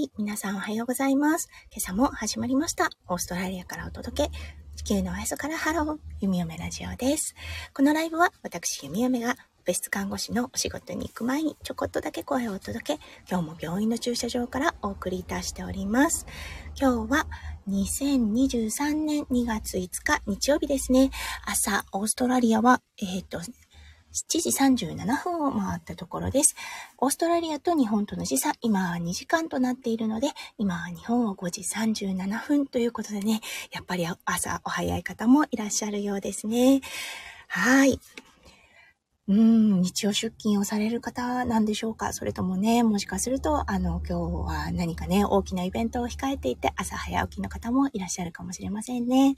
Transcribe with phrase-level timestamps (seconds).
[0.00, 1.48] い、皆さんおはようございます。
[1.70, 2.90] 今朝も始まりました。
[3.08, 4.30] オーストラリアからお届け。
[4.76, 7.34] 地球のおへそからハロー、弓嫁ラジオです。
[7.74, 9.36] このライブは私、弓嫁が
[9.66, 13.00] 別室看護師のお仕事に行く前にちょこっとだけ声をお届け、
[13.30, 16.26] 今日も病院の駐車場からお送りいたしております。
[16.80, 17.26] 今日は
[17.68, 21.10] 2023年2月5日日曜日ですね。
[21.44, 23.40] 朝、オーストラリアは、えっ、と、
[24.12, 26.56] 7時37分を回ったところです。
[26.98, 33.40] オーストラリアと日本との時差、今は2時間となっているので、今は日本は5時37分ということでね、
[33.72, 36.80] やっぱり朝お早い方もいらっしゃるようですね。
[37.46, 38.00] はい。
[39.30, 42.12] うん、日曜出勤をされる方なんでしょうか？
[42.12, 49.36] それともね、もしかすると、あの、今日は何かね、大きなイベントを控えていて、朝早起きの方もいらっしゃるかもしれませんね。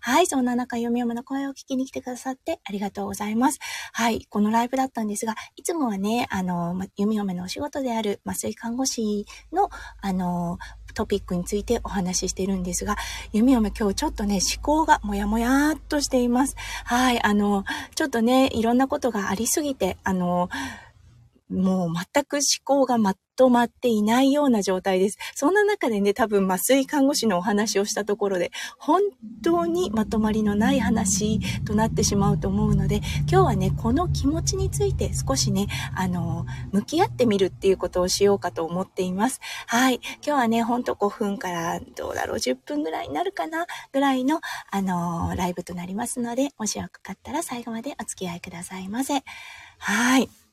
[0.00, 3.60] はい、そんな中、読み読むの声を聞きに来てくださってありがとうございます。
[3.92, 10.58] はい、このライブだったんですが、いつもはね、あの、読み読めのお仕事である麻酔看護師の、あの、
[10.94, 12.96] トピックについてお話ししてるんですが、
[13.32, 16.56] 弓嫁今日ちょっとね、思考がもやもやっとしています。
[16.84, 20.48] はい、あの、ちょっとね、いろんなことがありすぎて、あの、
[21.50, 25.18] もう全く思考がまとまっていないような状態です。
[25.34, 29.00] そんな中でね、多分麻酔看護師のお話をしたところで、本
[29.42, 39.40] 当にまとまりのない話となってしまうと思うので、今日はね、この気持ちについて少しね、あの、向き合ってみるっていうことをしようかと思っています。
[39.66, 40.00] はい。
[40.16, 49.22] 今日はね、ほんと5分からどうだろう、10分ぐらいになるかな、ぐらいの、あの、ライブとなりますので、もしよかったら最後までお付き合いくださいませ。
[49.78, 50.47] はい。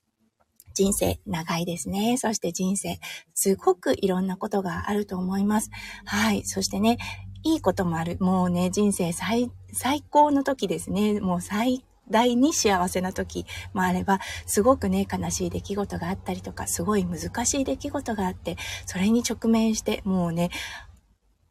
[0.76, 2.18] 人生長いですね。
[2.18, 3.00] そして人生、
[3.34, 5.72] すごくいろんなことがあると思います。
[6.06, 6.44] はい。
[6.44, 6.98] そしてね、
[7.44, 8.18] いいこともある。
[8.20, 11.22] もうね、人生最、最高の時ですね。
[11.22, 20.50] もう最大に幸せな時もあれば、すごくね、悲しい出来事があったりとか、すごい難しい出来事があって、それに直面して、もうね、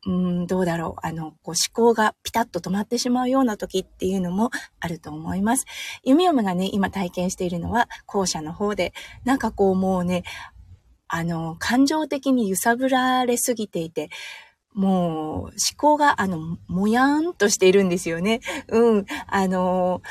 [0.06, 1.06] うん、どうだろう。
[1.06, 5.64] あの、こう思考がピタッと止まってしまうような時っていうのもあると思います。
[6.02, 8.92] 弓嫁がね、今体験しているのは後者の方で、
[9.24, 10.24] なんかこうもうね、
[11.08, 14.11] あの、感情的に揺さぶられすぎていて、
[14.74, 18.40] もう思考があの、もやーんとしているんですよね。
[18.68, 19.07] うん。
[19.28, 20.02] あの、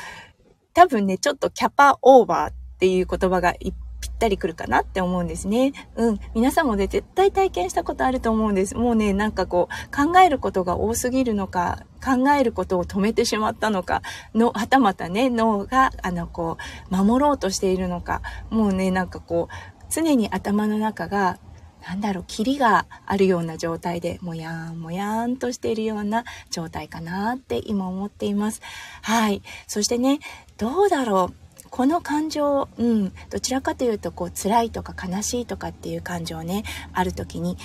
[0.72, 3.72] 多分ね、ちょっとキャパオーバーっていう言葉がい
[4.14, 5.72] っぴったりくるかなって思うんですね。
[5.96, 6.20] うん。
[6.34, 8.76] 皆さんもね、絶対体験したことあると思うんです。
[8.76, 14.02] もうね、なんかこう、考えることが多すぎるのか、考えることを止めてしまったのか、
[14.34, 16.56] の、はたまたね、脳が、あの、こ
[16.90, 21.38] う、守ろうとしているのか、もうね、なんかこう、常に頭の中が、
[21.86, 28.62] なんだろう、霧があるような状態で、もやーん、もやーんとしているような状態かなって今思っています。
[29.02, 29.42] はい。
[29.66, 30.20] そしてね、
[30.56, 31.43] どうだろう。
[31.74, 36.62] この感情、うん、どちらかというと、こう、辛いとか悲しいとかっていう感情ね、
[36.92, 37.58] ある時に、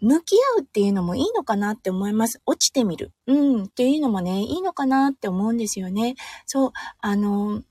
[0.00, 2.42] 向き合うっていうのもいいのかなって思います。
[2.46, 3.12] 落ちてみる。
[3.28, 6.16] うん、っていうのもね、いいのかなって思うんですよね。
[6.46, 7.62] そう、あの、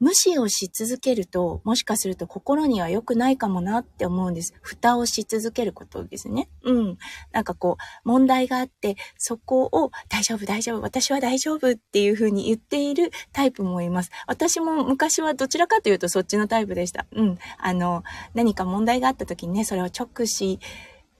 [0.00, 4.54] 無視をし続けると、もしかすると心には良くないかもなって思うんです。
[4.62, 6.48] 蓋をし続けることですね。
[6.62, 6.98] うん。
[7.32, 14.10] なんかこう、問題があって、そこを大丈夫、大丈夫、私は大丈夫っていうふうに言っているタイプもいます。
[14.26, 17.06] 私も昔はどちらかというとそっちのタイプでした。
[17.12, 17.38] うん。
[17.58, 18.04] あの、
[18.34, 20.60] 何か問題があった時にね、それを直視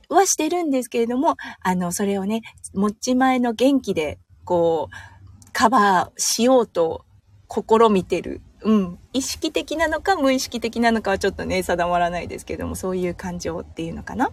[0.09, 2.43] はしてるんですけれども、あの、それをね、
[2.75, 7.05] 持ち前の元気で、こう、カバーしようと
[7.51, 14.31] 試みてるうん、意識的なのか無意識的なのかはちょっとね、定まらないですけども、そういう感情っていうのかな。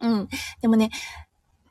[0.00, 0.28] うん。
[0.60, 0.90] でもね、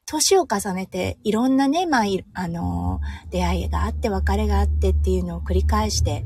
[0.05, 6.23] 年を重ねて、いろんなね、まあ、あのー、出会いがあって、別れがあってっていうのを繰り返して、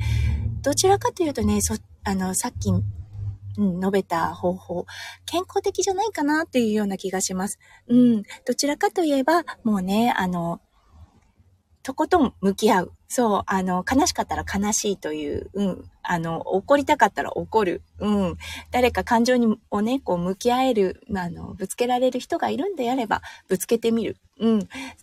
[0.62, 4.86] どちらかというとね、そ、あの、さっき、うん、述べた方法、
[5.26, 7.58] 健康的じゃないかなっていうような気がします。
[7.88, 8.24] うん。
[8.46, 10.62] どちらかといえば、もうね、あの、
[11.84, 12.92] とことん向き合う。
[13.08, 18.38] そう、あの、悲しかったら悲しいという、うん、あの、怒りたかったら怒る、うん、
[18.72, 24.16] 誰か感情に、をね、こう向き合える、まあの、ぶつけられる人がいるんであれば、ぶつけてみる。
[24.40, 24.60] うん。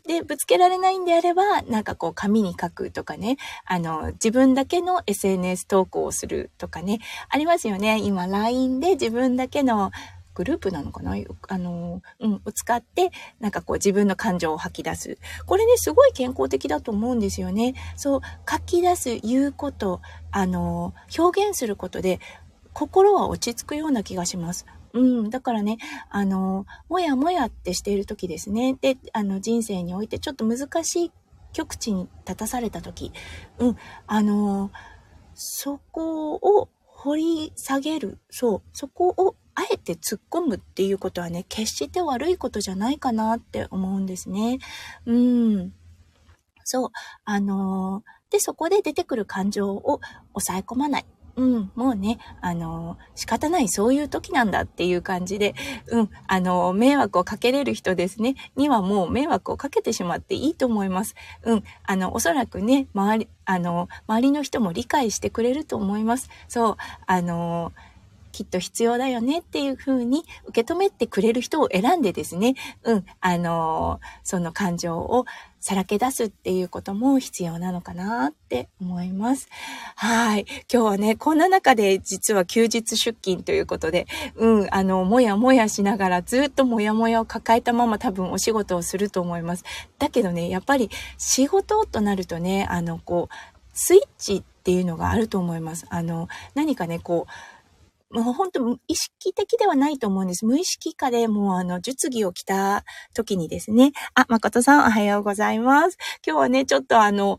[0.06, 3.36] で、ぶつけられないんであれば、なんかこう、紙に書くとかね、
[3.66, 7.98] あの、自分だけの SNS 投稿をするとかね、ありますよね。
[7.98, 9.90] 今、LINE で自分だけの、
[10.38, 11.16] グループなのかな？
[11.48, 15.18] あの、うん、を使って、なんかこう自分の感情を吐き出す。
[15.46, 17.74] これね、すごい健康的だと思うんですよね。
[17.96, 20.00] そう、書き出す、言うこと、
[20.30, 22.20] あの、表現することで、
[22.72, 24.64] 心は落ち着くような気がします。
[24.92, 25.30] うん。
[25.30, 28.76] だからね、あの、もやもやってしている時ですね。
[28.80, 31.12] で、あの、人生においてちょっと難しい
[31.52, 33.10] 極地に立たされた時、
[33.58, 33.76] うん。
[34.06, 34.70] あの、
[35.34, 38.18] そこを掘り下げる。
[38.30, 38.62] そう。
[38.72, 44.60] そこをあえて突っ込むっていうことはね、決して悪いことじゃないかなって思うんですね。
[45.04, 45.72] うん。
[46.62, 46.88] そう。
[47.24, 50.00] あのー、で、そこで出てくる感情を
[50.32, 51.06] 抑え込まない。
[51.34, 55.56] うん、もうね、あの、仕方ない、そういう時なんだっていう感じで、
[55.88, 61.16] うん、あの、迷惑をかけれる人ですね、にはもう迷惑をかけてしまっていいと思います。
[61.42, 66.28] うん、あの、おそらくね、周り、あの、周りの人も理解してくれると思います。
[66.48, 66.76] そう、
[67.06, 67.72] あの、
[68.38, 72.54] きっと必要だよねっていうふうに受け止めてくれる人を選んでですね、
[72.84, 75.26] うん、あの、その感情を
[75.58, 79.48] さらけ出すっていうことも必要なのかなって思います。
[79.96, 80.46] はい。
[80.72, 84.06] 今日はね、こんな中で実は休日出勤ということで、
[84.36, 89.64] うん、あの、もやもやしながらずっともやもやを抱えたまま多分お仕事をすると思います。
[89.98, 93.34] だけどね、やっぱり仕事となるとね、あの、こう、
[93.72, 95.86] スイッチっていうのがあると思います。
[95.88, 97.32] あの、何かね、こう、
[98.10, 100.46] もう本当意識的ではないと思うんです。
[100.46, 102.84] 無意識化でもうあの、術着を着た
[103.14, 103.92] 時にですね。
[104.14, 105.98] あ、誠さんおはようございます。
[106.26, 107.38] 今日はね、ちょっとあの、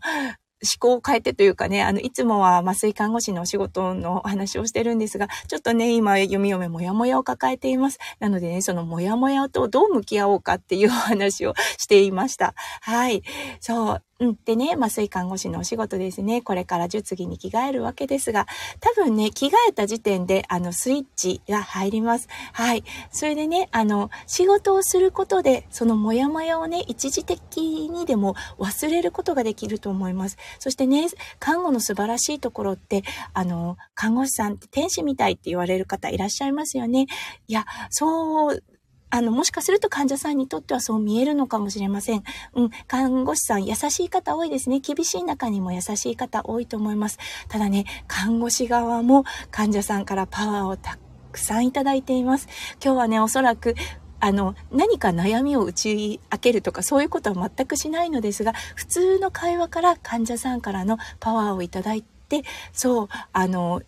[0.61, 7.97] 思考を変えてというかね、あの、いつもは麻酔看護師のお仕事のお話をしてるんですが、ちょっとね、今、読み読めもやもやを抱えています。
[8.19, 12.53] なのでね、そのもやもやとどう向き合おうかっていうお話をしていました。
[12.81, 13.23] はい。
[13.61, 14.03] そう。
[14.19, 14.37] うん。
[14.43, 16.41] でね、麻酔看護師のお仕事ですね。
[16.41, 18.47] これから術着に着替えるわけですが、
[18.81, 22.27] 多分ね、着替えた時点で、あの、スイッチが入ります。
[22.51, 22.83] はい。
[23.11, 30.37] それでね、あの、仕事をすることで、そのモヤモヤをね、一時的にでも忘れることができると思います。
[30.59, 31.07] そしてね、
[31.39, 37.07] 看護の素晴らしいところって、あの、看護師さんって天使みたいって言われる方いらっしゃいますよね。
[37.47, 38.63] いや、そう
[39.09, 42.23] あの、もしかすると患者さんにとってはそう見えるのかもしれません。
[42.53, 44.79] うん、看護師さん優しい方多いですね。
[44.79, 47.17] 厳しい中にも優しい方多いと思います。
[47.47, 50.97] ただね、看護師側も患者さんからパワーをた
[51.31, 52.47] くさんいただいています。
[52.83, 53.75] 今日はね、おそらく
[54.21, 63.81] あの、何か悩みを打ち明けるとかそういうことは全くしないのですが、普通の会話から患者さんからのパワーをいただいて、そう、あの、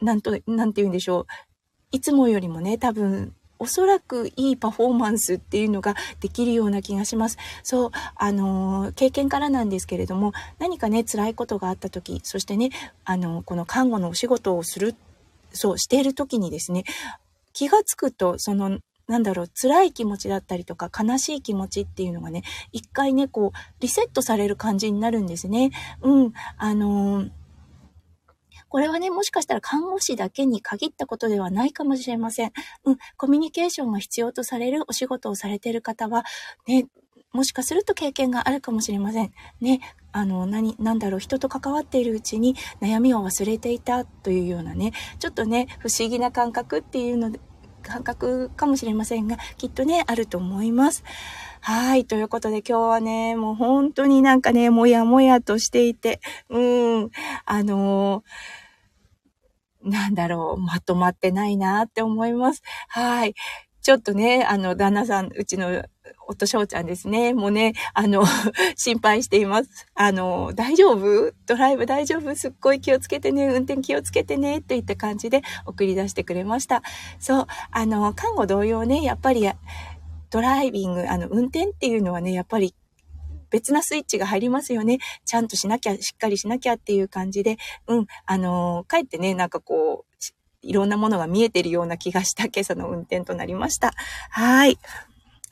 [0.00, 1.26] なんと、なんて言うんでしょう。
[1.92, 7.38] いつもよりもね、多分、おそらくいいパフォーマンスっていうのができるような気がします。
[7.62, 12.70] そう、あの、経験からなんですけれども、何かね、辛いことがあった時、そしてね、
[13.04, 14.94] あの、この看護のお仕事をする、
[15.52, 16.84] そう、している時にですね、
[17.52, 22.42] 気がつくと、その、なんだろう、辛い気持ちだったりとか、悲しい気持ちっていうのがね、
[22.72, 25.70] 一回ね、こう、リセットされる感じになるんですね。
[26.02, 27.30] うん、あのー
[28.68, 32.52] これはね、もしかしたら看護師だけに限ったことではないかもしれません。
[32.84, 36.24] うん、コミュニケーションが必要とされるお仕事をされている方は、
[36.66, 36.86] ね、
[37.32, 39.32] もしかすると経験があるかもしれません。
[39.60, 39.80] ね、
[40.12, 47.40] あの、何、なんだろう、人と関わっているうちに悩みを忘れていたというようなね、ちょっとね、不思議な感覚っていうので、
[47.86, 51.04] 感覚かもしれませんが、きっとね、あると思います。
[51.60, 52.04] はい。
[52.04, 56.58] ということで今日はね、もう本当になんかね、もやもやとしていて、う
[57.04, 57.10] ん、
[57.44, 58.66] あのー
[59.86, 62.62] なんだろう、まとまってないなって思います。
[62.88, 63.34] はい。
[63.82, 65.84] ちょっとね、あの、旦那さん、うちの
[66.28, 67.34] 夫翔ちゃんですね。
[67.34, 68.24] もうね、あの、
[68.76, 69.70] 心配しています。
[69.94, 71.32] あの、大丈夫？
[71.46, 72.34] ドライブ大丈夫？
[72.34, 76.82] すっごい気をつけてね、運転気をつけてね、といった感じで送り出してくれました。
[77.18, 79.50] そう、あの、看護同様ね、やっぱり、
[80.30, 82.74] ドライビング、あの、運転っていうのはね、やっぱり
[83.50, 84.98] 別なスイッチが入りますよね。
[85.24, 90.16] ちゃんとしなきゃ、しっかりしなきゃっていう感じで、うん、あのー、かえってね、なんかこう、
[90.62, 93.92] いろんなものが見えてるような気がした今朝の運転となりました。
[94.30, 94.78] はい。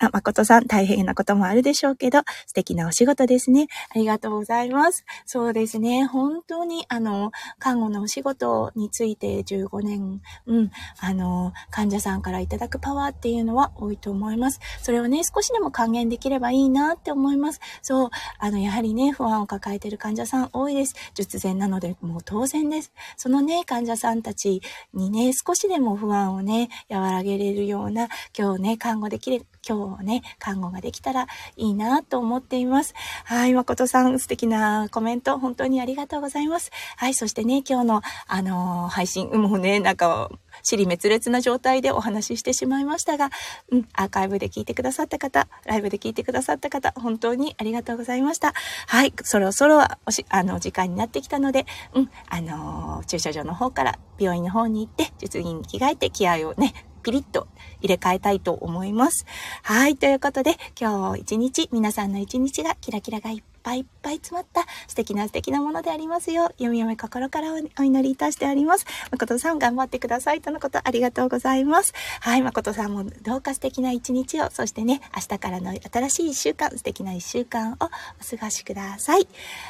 [0.00, 3.68] あ、誠さん、大変なこともあるでしょうけど、素敵なお仕事ですね。
[3.90, 5.04] ありがとうございます。
[5.24, 6.04] そうですね。
[6.04, 10.70] 本当に、あの、看護のお仕事について15年、うん、
[11.00, 14.60] あの、患者さんからいただくパワーっていうのは多いと思います。
[14.82, 17.60] それをね、少しでも還元できればいいなって思います。
[17.82, 20.94] そう、あの、やはりね、不安を抱えている患者さん多いです。
[21.14, 22.92] 術前なので、もう当然です。
[23.16, 24.60] そのね、患者さんたち
[24.92, 32.94] にね、少しでも不安をね、和らげれるような、今日ね、看護できる、今日ね、看護ができたらいいなと思っています。
[33.24, 36.70] はい、誠さん、素敵なコメント、本当にありがとうございます。
[36.96, 40.30] はい、そしてね、今日の、あのー、配信、もうね、なんか、
[40.62, 43.30] 尻滅裂な状態でお話ししてしまいましたが、
[43.70, 48.52] うん、アーカイブで聞いてくださった方、ライブで聞いてくださった方、本当にありがとうございました。
[48.86, 56.74] はい、そろそろおし、あの、時間になってきたので、うん、あのー、駐車場の方から病院の方に行って、術着に着替えて気合をね、
[57.04, 57.46] ピリッと
[57.80, 59.26] 入れ替えたいと思います。
[59.62, 59.96] はい。
[59.96, 68.86] ということで、今日一日、皆さんの一日がキラキラがいっぱいいっぱい詰まった素敵な素敵なものでありますよう、読み読み心からお祈りいたしております。
[69.10, 71.94] 誠さん頑張ってくださいとのことありがとうございます。
[72.20, 77.90] はい、誠さんもどうか素敵な一日を、そしてね、明日からの新しい一週間、素敵な一週間をお過
[78.40, 79.26] ごしください。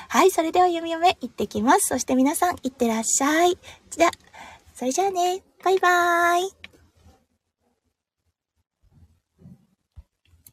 [0.09, 1.87] はい、それでは読み読め行ってきます。
[1.89, 3.59] そして皆さん、いってらっしゃい。
[3.91, 4.11] じゃ、
[4.75, 6.64] それじゃあね、バイバーイ。